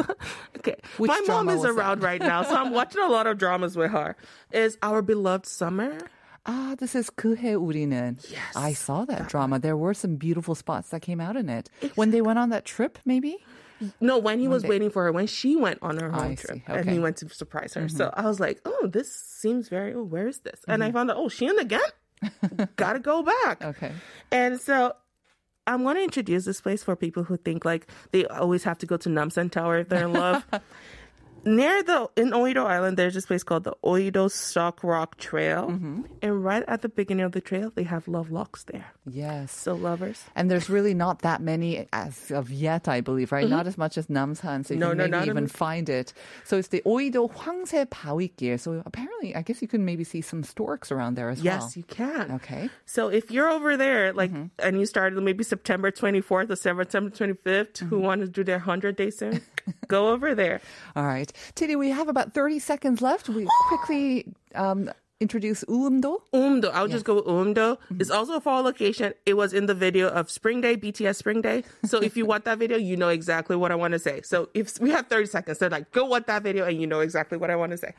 okay. 0.58 0.76
Which 0.98 1.08
My 1.08 1.16
mom 1.26 1.46
drama 1.46 1.52
is 1.52 1.56
was 1.58 1.74
that? 1.74 1.80
around 1.80 2.02
right 2.02 2.20
now, 2.20 2.42
so 2.42 2.54
I'm 2.56 2.72
watching 2.72 3.02
a 3.02 3.08
lot 3.08 3.26
of 3.26 3.36
dramas 3.38 3.76
with 3.76 3.90
her. 3.90 4.16
Is 4.52 4.78
Our 4.82 5.02
Beloved 5.02 5.46
Summer? 5.46 5.98
Ah, 6.46 6.74
this 6.78 6.94
is 6.94 7.10
그해 7.10 7.54
우리는. 7.54 8.16
Yes, 8.30 8.56
I 8.56 8.72
saw 8.72 9.04
that, 9.04 9.28
drama. 9.28 9.58
There 9.58 9.76
were 9.76 9.92
some 9.92 10.16
beautiful 10.16 10.54
spots 10.54 10.88
that 10.90 11.02
came 11.02 11.20
out 11.20 11.36
in 11.36 11.50
it. 11.50 11.68
When 11.96 12.10
they 12.10 12.22
went 12.22 12.38
on 12.38 12.48
that 12.50 12.64
trip, 12.64 12.98
maybe? 13.04 13.36
No, 14.00 14.16
when 14.18 14.38
he 14.40 14.48
was 14.48 14.64
waiting 14.64 14.88
for 14.90 15.04
her, 15.04 15.12
when 15.12 15.26
she 15.26 15.56
went 15.56 15.78
on 15.82 15.98
her 15.98 16.12
I 16.12 16.16
home 16.18 16.36
see. 16.36 16.46
trip, 16.46 16.60
and 16.66 16.76
he 16.76 16.80
Okay. 16.80 16.90
Mm-hmm. 16.94 17.02
went 17.02 17.16
to 17.18 17.28
surprise 17.28 17.74
her. 17.74 17.88
So 17.88 18.10
I 18.14 18.22
was 18.24 18.40
like, 18.40 18.60
"Oh, 18.64 18.86
this 18.86 19.08
seems 19.14 19.68
very. 19.68 19.94
Oh, 19.94 20.02
where 20.02 20.28
is 20.28 20.40
this?" 20.40 20.60
And 20.68 20.82
I 20.84 20.90
found 20.92 21.10
out, 21.10 21.16
"Oh, 21.18 21.28
Shein 21.28 21.58
again. 21.60 21.80
Gotta 22.76 23.00
go 23.00 23.22
back." 23.22 23.64
Okay. 23.64 23.92
And 24.32 24.60
so 24.60 24.94
I'm 25.67 25.83
going 25.83 25.95
to 25.95 26.03
introduce 26.03 26.45
this 26.45 26.61
place 26.61 26.83
for 26.83 26.95
people 26.95 27.23
who 27.23 27.37
think 27.37 27.65
like 27.65 27.87
they 28.11 28.25
always 28.25 28.63
have 28.63 28.77
to 28.79 28.85
go 28.85 28.97
to 28.97 29.09
Namsan 29.09 29.51
Tower 29.51 29.79
if 29.79 29.89
they're 29.89 30.05
in 30.05 30.13
love. 30.13 30.45
near 31.45 31.83
the 31.83 32.09
in 32.15 32.31
Oido 32.31 32.65
Island, 32.65 32.97
there's 32.97 33.13
this 33.13 33.25
place 33.25 33.43
called 33.43 33.63
the 33.63 33.75
Oido 33.83 34.29
Stock 34.29 34.83
Rock 34.83 35.17
Trail, 35.17 35.67
mm-hmm. 35.69 36.01
and 36.21 36.43
right 36.43 36.63
at 36.67 36.81
the 36.81 36.89
beginning 36.89 37.25
of 37.25 37.31
the 37.31 37.41
trail, 37.41 37.71
they 37.73 37.83
have 37.83 38.07
love 38.07 38.31
locks 38.31 38.63
there. 38.63 38.91
Yes, 39.05 39.51
so 39.51 39.75
lovers. 39.75 40.23
And 40.35 40.49
there's 40.49 40.69
really 40.69 40.93
not 40.93 41.21
that 41.21 41.41
many 41.41 41.87
as 41.93 42.31
of 42.31 42.49
yet, 42.49 42.87
I 42.87 43.01
believe, 43.01 43.31
right? 43.31 43.45
Mm-hmm. 43.45 43.55
Not 43.55 43.67
as 43.67 43.77
much 43.77 43.97
as 43.97 44.07
Namsan, 44.07 44.65
so 44.65 44.73
you 44.73 44.79
no, 44.79 44.89
can 44.89 44.97
no, 44.97 45.07
maybe 45.07 45.29
even 45.29 45.45
a... 45.45 45.47
find 45.47 45.89
it. 45.89 46.13
So 46.43 46.57
it's 46.57 46.69
the 46.69 46.81
Oido 46.85 47.31
Hwangse 47.31 47.85
Bawikgil. 47.85 48.59
So 48.59 48.81
apparently, 48.85 49.35
I 49.35 49.41
guess 49.41 49.61
you 49.61 49.67
can 49.67 49.85
maybe 49.85 50.03
see 50.03 50.21
some 50.21 50.43
storks 50.43 50.91
around 50.91 51.15
there 51.15 51.29
as 51.29 51.41
yes, 51.41 51.59
well. 51.59 51.67
Yes, 51.67 51.77
you 51.77 51.83
can. 51.83 52.31
Okay. 52.31 52.69
So 52.85 53.09
if 53.09 53.29
you're 53.29 53.49
over 53.49 53.77
there, 53.77 54.13
like, 54.13 54.31
mm-hmm. 54.31 54.45
and 54.59 54.79
you 54.79 54.85
started 54.85 55.21
maybe 55.21 55.43
September 55.43 55.91
24th 55.91 56.49
or 56.49 56.55
September 56.55 56.85
25th, 56.85 57.77
who 57.79 57.85
mm-hmm. 57.85 58.01
want 58.01 58.21
to 58.21 58.27
do 58.27 58.43
their 58.43 58.59
hundred 58.59 58.95
day 58.95 59.11
soon, 59.11 59.41
go 59.87 60.09
over 60.09 60.33
there. 60.33 60.61
All 60.95 61.05
right. 61.05 61.31
Titty, 61.55 61.75
we 61.75 61.89
have 61.89 62.07
about 62.07 62.33
30 62.33 62.59
seconds 62.59 63.01
left. 63.01 63.29
We 63.29 63.47
quickly 63.67 64.25
um, 64.53 64.91
introduce 65.21 65.63
Uumdo. 65.65 66.21
Umdo, 66.33 66.69
I'll 66.71 66.87
just 66.89 67.05
go 67.05 67.15
with 67.15 67.27
Umdo. 67.27 67.75
Mm-hmm. 67.75 68.01
It's 68.01 68.09
also 68.11 68.35
a 68.35 68.41
fall 68.41 68.63
location. 68.63 69.13
It 69.25 69.35
was 69.35 69.53
in 69.53 69.65
the 69.65 69.73
video 69.73 70.09
of 70.09 70.29
Spring 70.29 70.59
Day, 70.59 70.75
BTS 70.75 71.15
Spring 71.15 71.41
Day. 71.41 71.63
So 71.85 72.01
if 72.01 72.17
you 72.17 72.25
want 72.25 72.43
that 72.45 72.57
video, 72.57 72.77
you 72.77 72.97
know 72.97 73.09
exactly 73.09 73.55
what 73.55 73.71
I 73.71 73.75
want 73.75 73.93
to 73.93 73.99
say. 73.99 74.21
So 74.23 74.49
if 74.53 74.79
we 74.79 74.89
have 74.91 75.07
30 75.07 75.27
seconds, 75.27 75.59
so 75.59 75.67
like, 75.67 75.91
go 75.91 76.05
watch 76.05 76.25
that 76.25 76.43
video 76.43 76.65
and 76.65 76.81
you 76.81 76.87
know 76.87 76.99
exactly 76.99 77.37
what 77.37 77.49
I 77.49 77.55
want 77.55 77.71
to 77.71 77.77
say. 77.77 77.93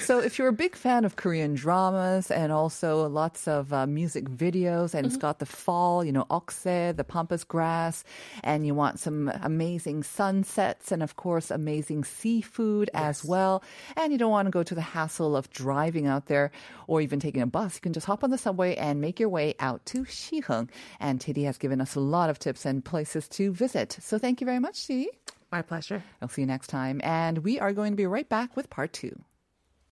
So, 0.00 0.18
if 0.18 0.38
you're 0.38 0.48
a 0.48 0.52
big 0.52 0.76
fan 0.76 1.04
of 1.04 1.16
Korean 1.16 1.54
dramas 1.54 2.30
and 2.30 2.52
also 2.52 3.08
lots 3.08 3.48
of 3.48 3.72
uh, 3.72 3.86
music 3.86 4.28
videos, 4.28 4.94
and 4.94 5.06
it's 5.06 5.18
Mm-hmm. 5.18 5.22
got 5.22 5.38
the 5.38 5.46
fall, 5.46 6.04
you 6.04 6.12
know, 6.12 6.26
okse, 6.30 6.94
the 6.96 7.02
pampas 7.04 7.44
grass, 7.44 8.04
and 8.44 8.66
you 8.66 8.74
want 8.74 9.00
some 9.00 9.32
amazing 9.42 10.02
sunsets 10.02 10.92
and, 10.92 11.02
of 11.02 11.16
course, 11.16 11.50
amazing 11.50 12.04
seafood 12.04 12.90
as 12.94 13.24
well, 13.24 13.62
and 13.96 14.12
you 14.12 14.18
don't 14.18 14.30
want 14.30 14.46
to 14.46 14.50
go 14.50 14.62
to 14.62 14.74
the 14.74 14.80
hassle 14.82 15.36
of 15.36 15.50
driving 15.50 16.06
out 16.06 16.26
there 16.26 16.50
or 16.86 17.00
even 17.00 17.20
taking 17.20 17.42
a 17.42 17.46
bus, 17.46 17.76
you 17.76 17.80
can 17.80 17.92
just 17.92 18.06
hop 18.06 18.24
on 18.24 18.30
the 18.30 18.38
subway 18.38 18.74
and 18.76 19.00
make 19.00 19.20
your 19.20 19.28
way 19.28 19.54
out 19.60 19.84
to 19.86 20.04
Siheung. 20.04 20.68
And 21.00 21.20
Titi 21.20 21.44
has 21.44 21.58
given 21.58 21.80
us 21.80 21.94
a 21.94 22.00
lot 22.00 22.30
of 22.30 22.38
tips 22.38 22.64
and 22.64 22.84
places 22.84 23.28
to 23.28 23.52
visit. 23.52 23.98
So, 24.00 24.18
thank 24.18 24.40
you 24.40 24.44
very 24.46 24.58
much, 24.58 24.86
Titi. 24.86 25.08
My 25.50 25.62
pleasure. 25.62 26.02
I'll 26.20 26.28
see 26.28 26.42
you 26.42 26.46
next 26.46 26.68
time. 26.68 27.00
And 27.02 27.38
we 27.38 27.58
are 27.58 27.72
going 27.72 27.92
to 27.92 27.96
be 27.96 28.06
right 28.06 28.28
back 28.28 28.56
with 28.56 28.68
part 28.68 28.92
two. 28.92 29.18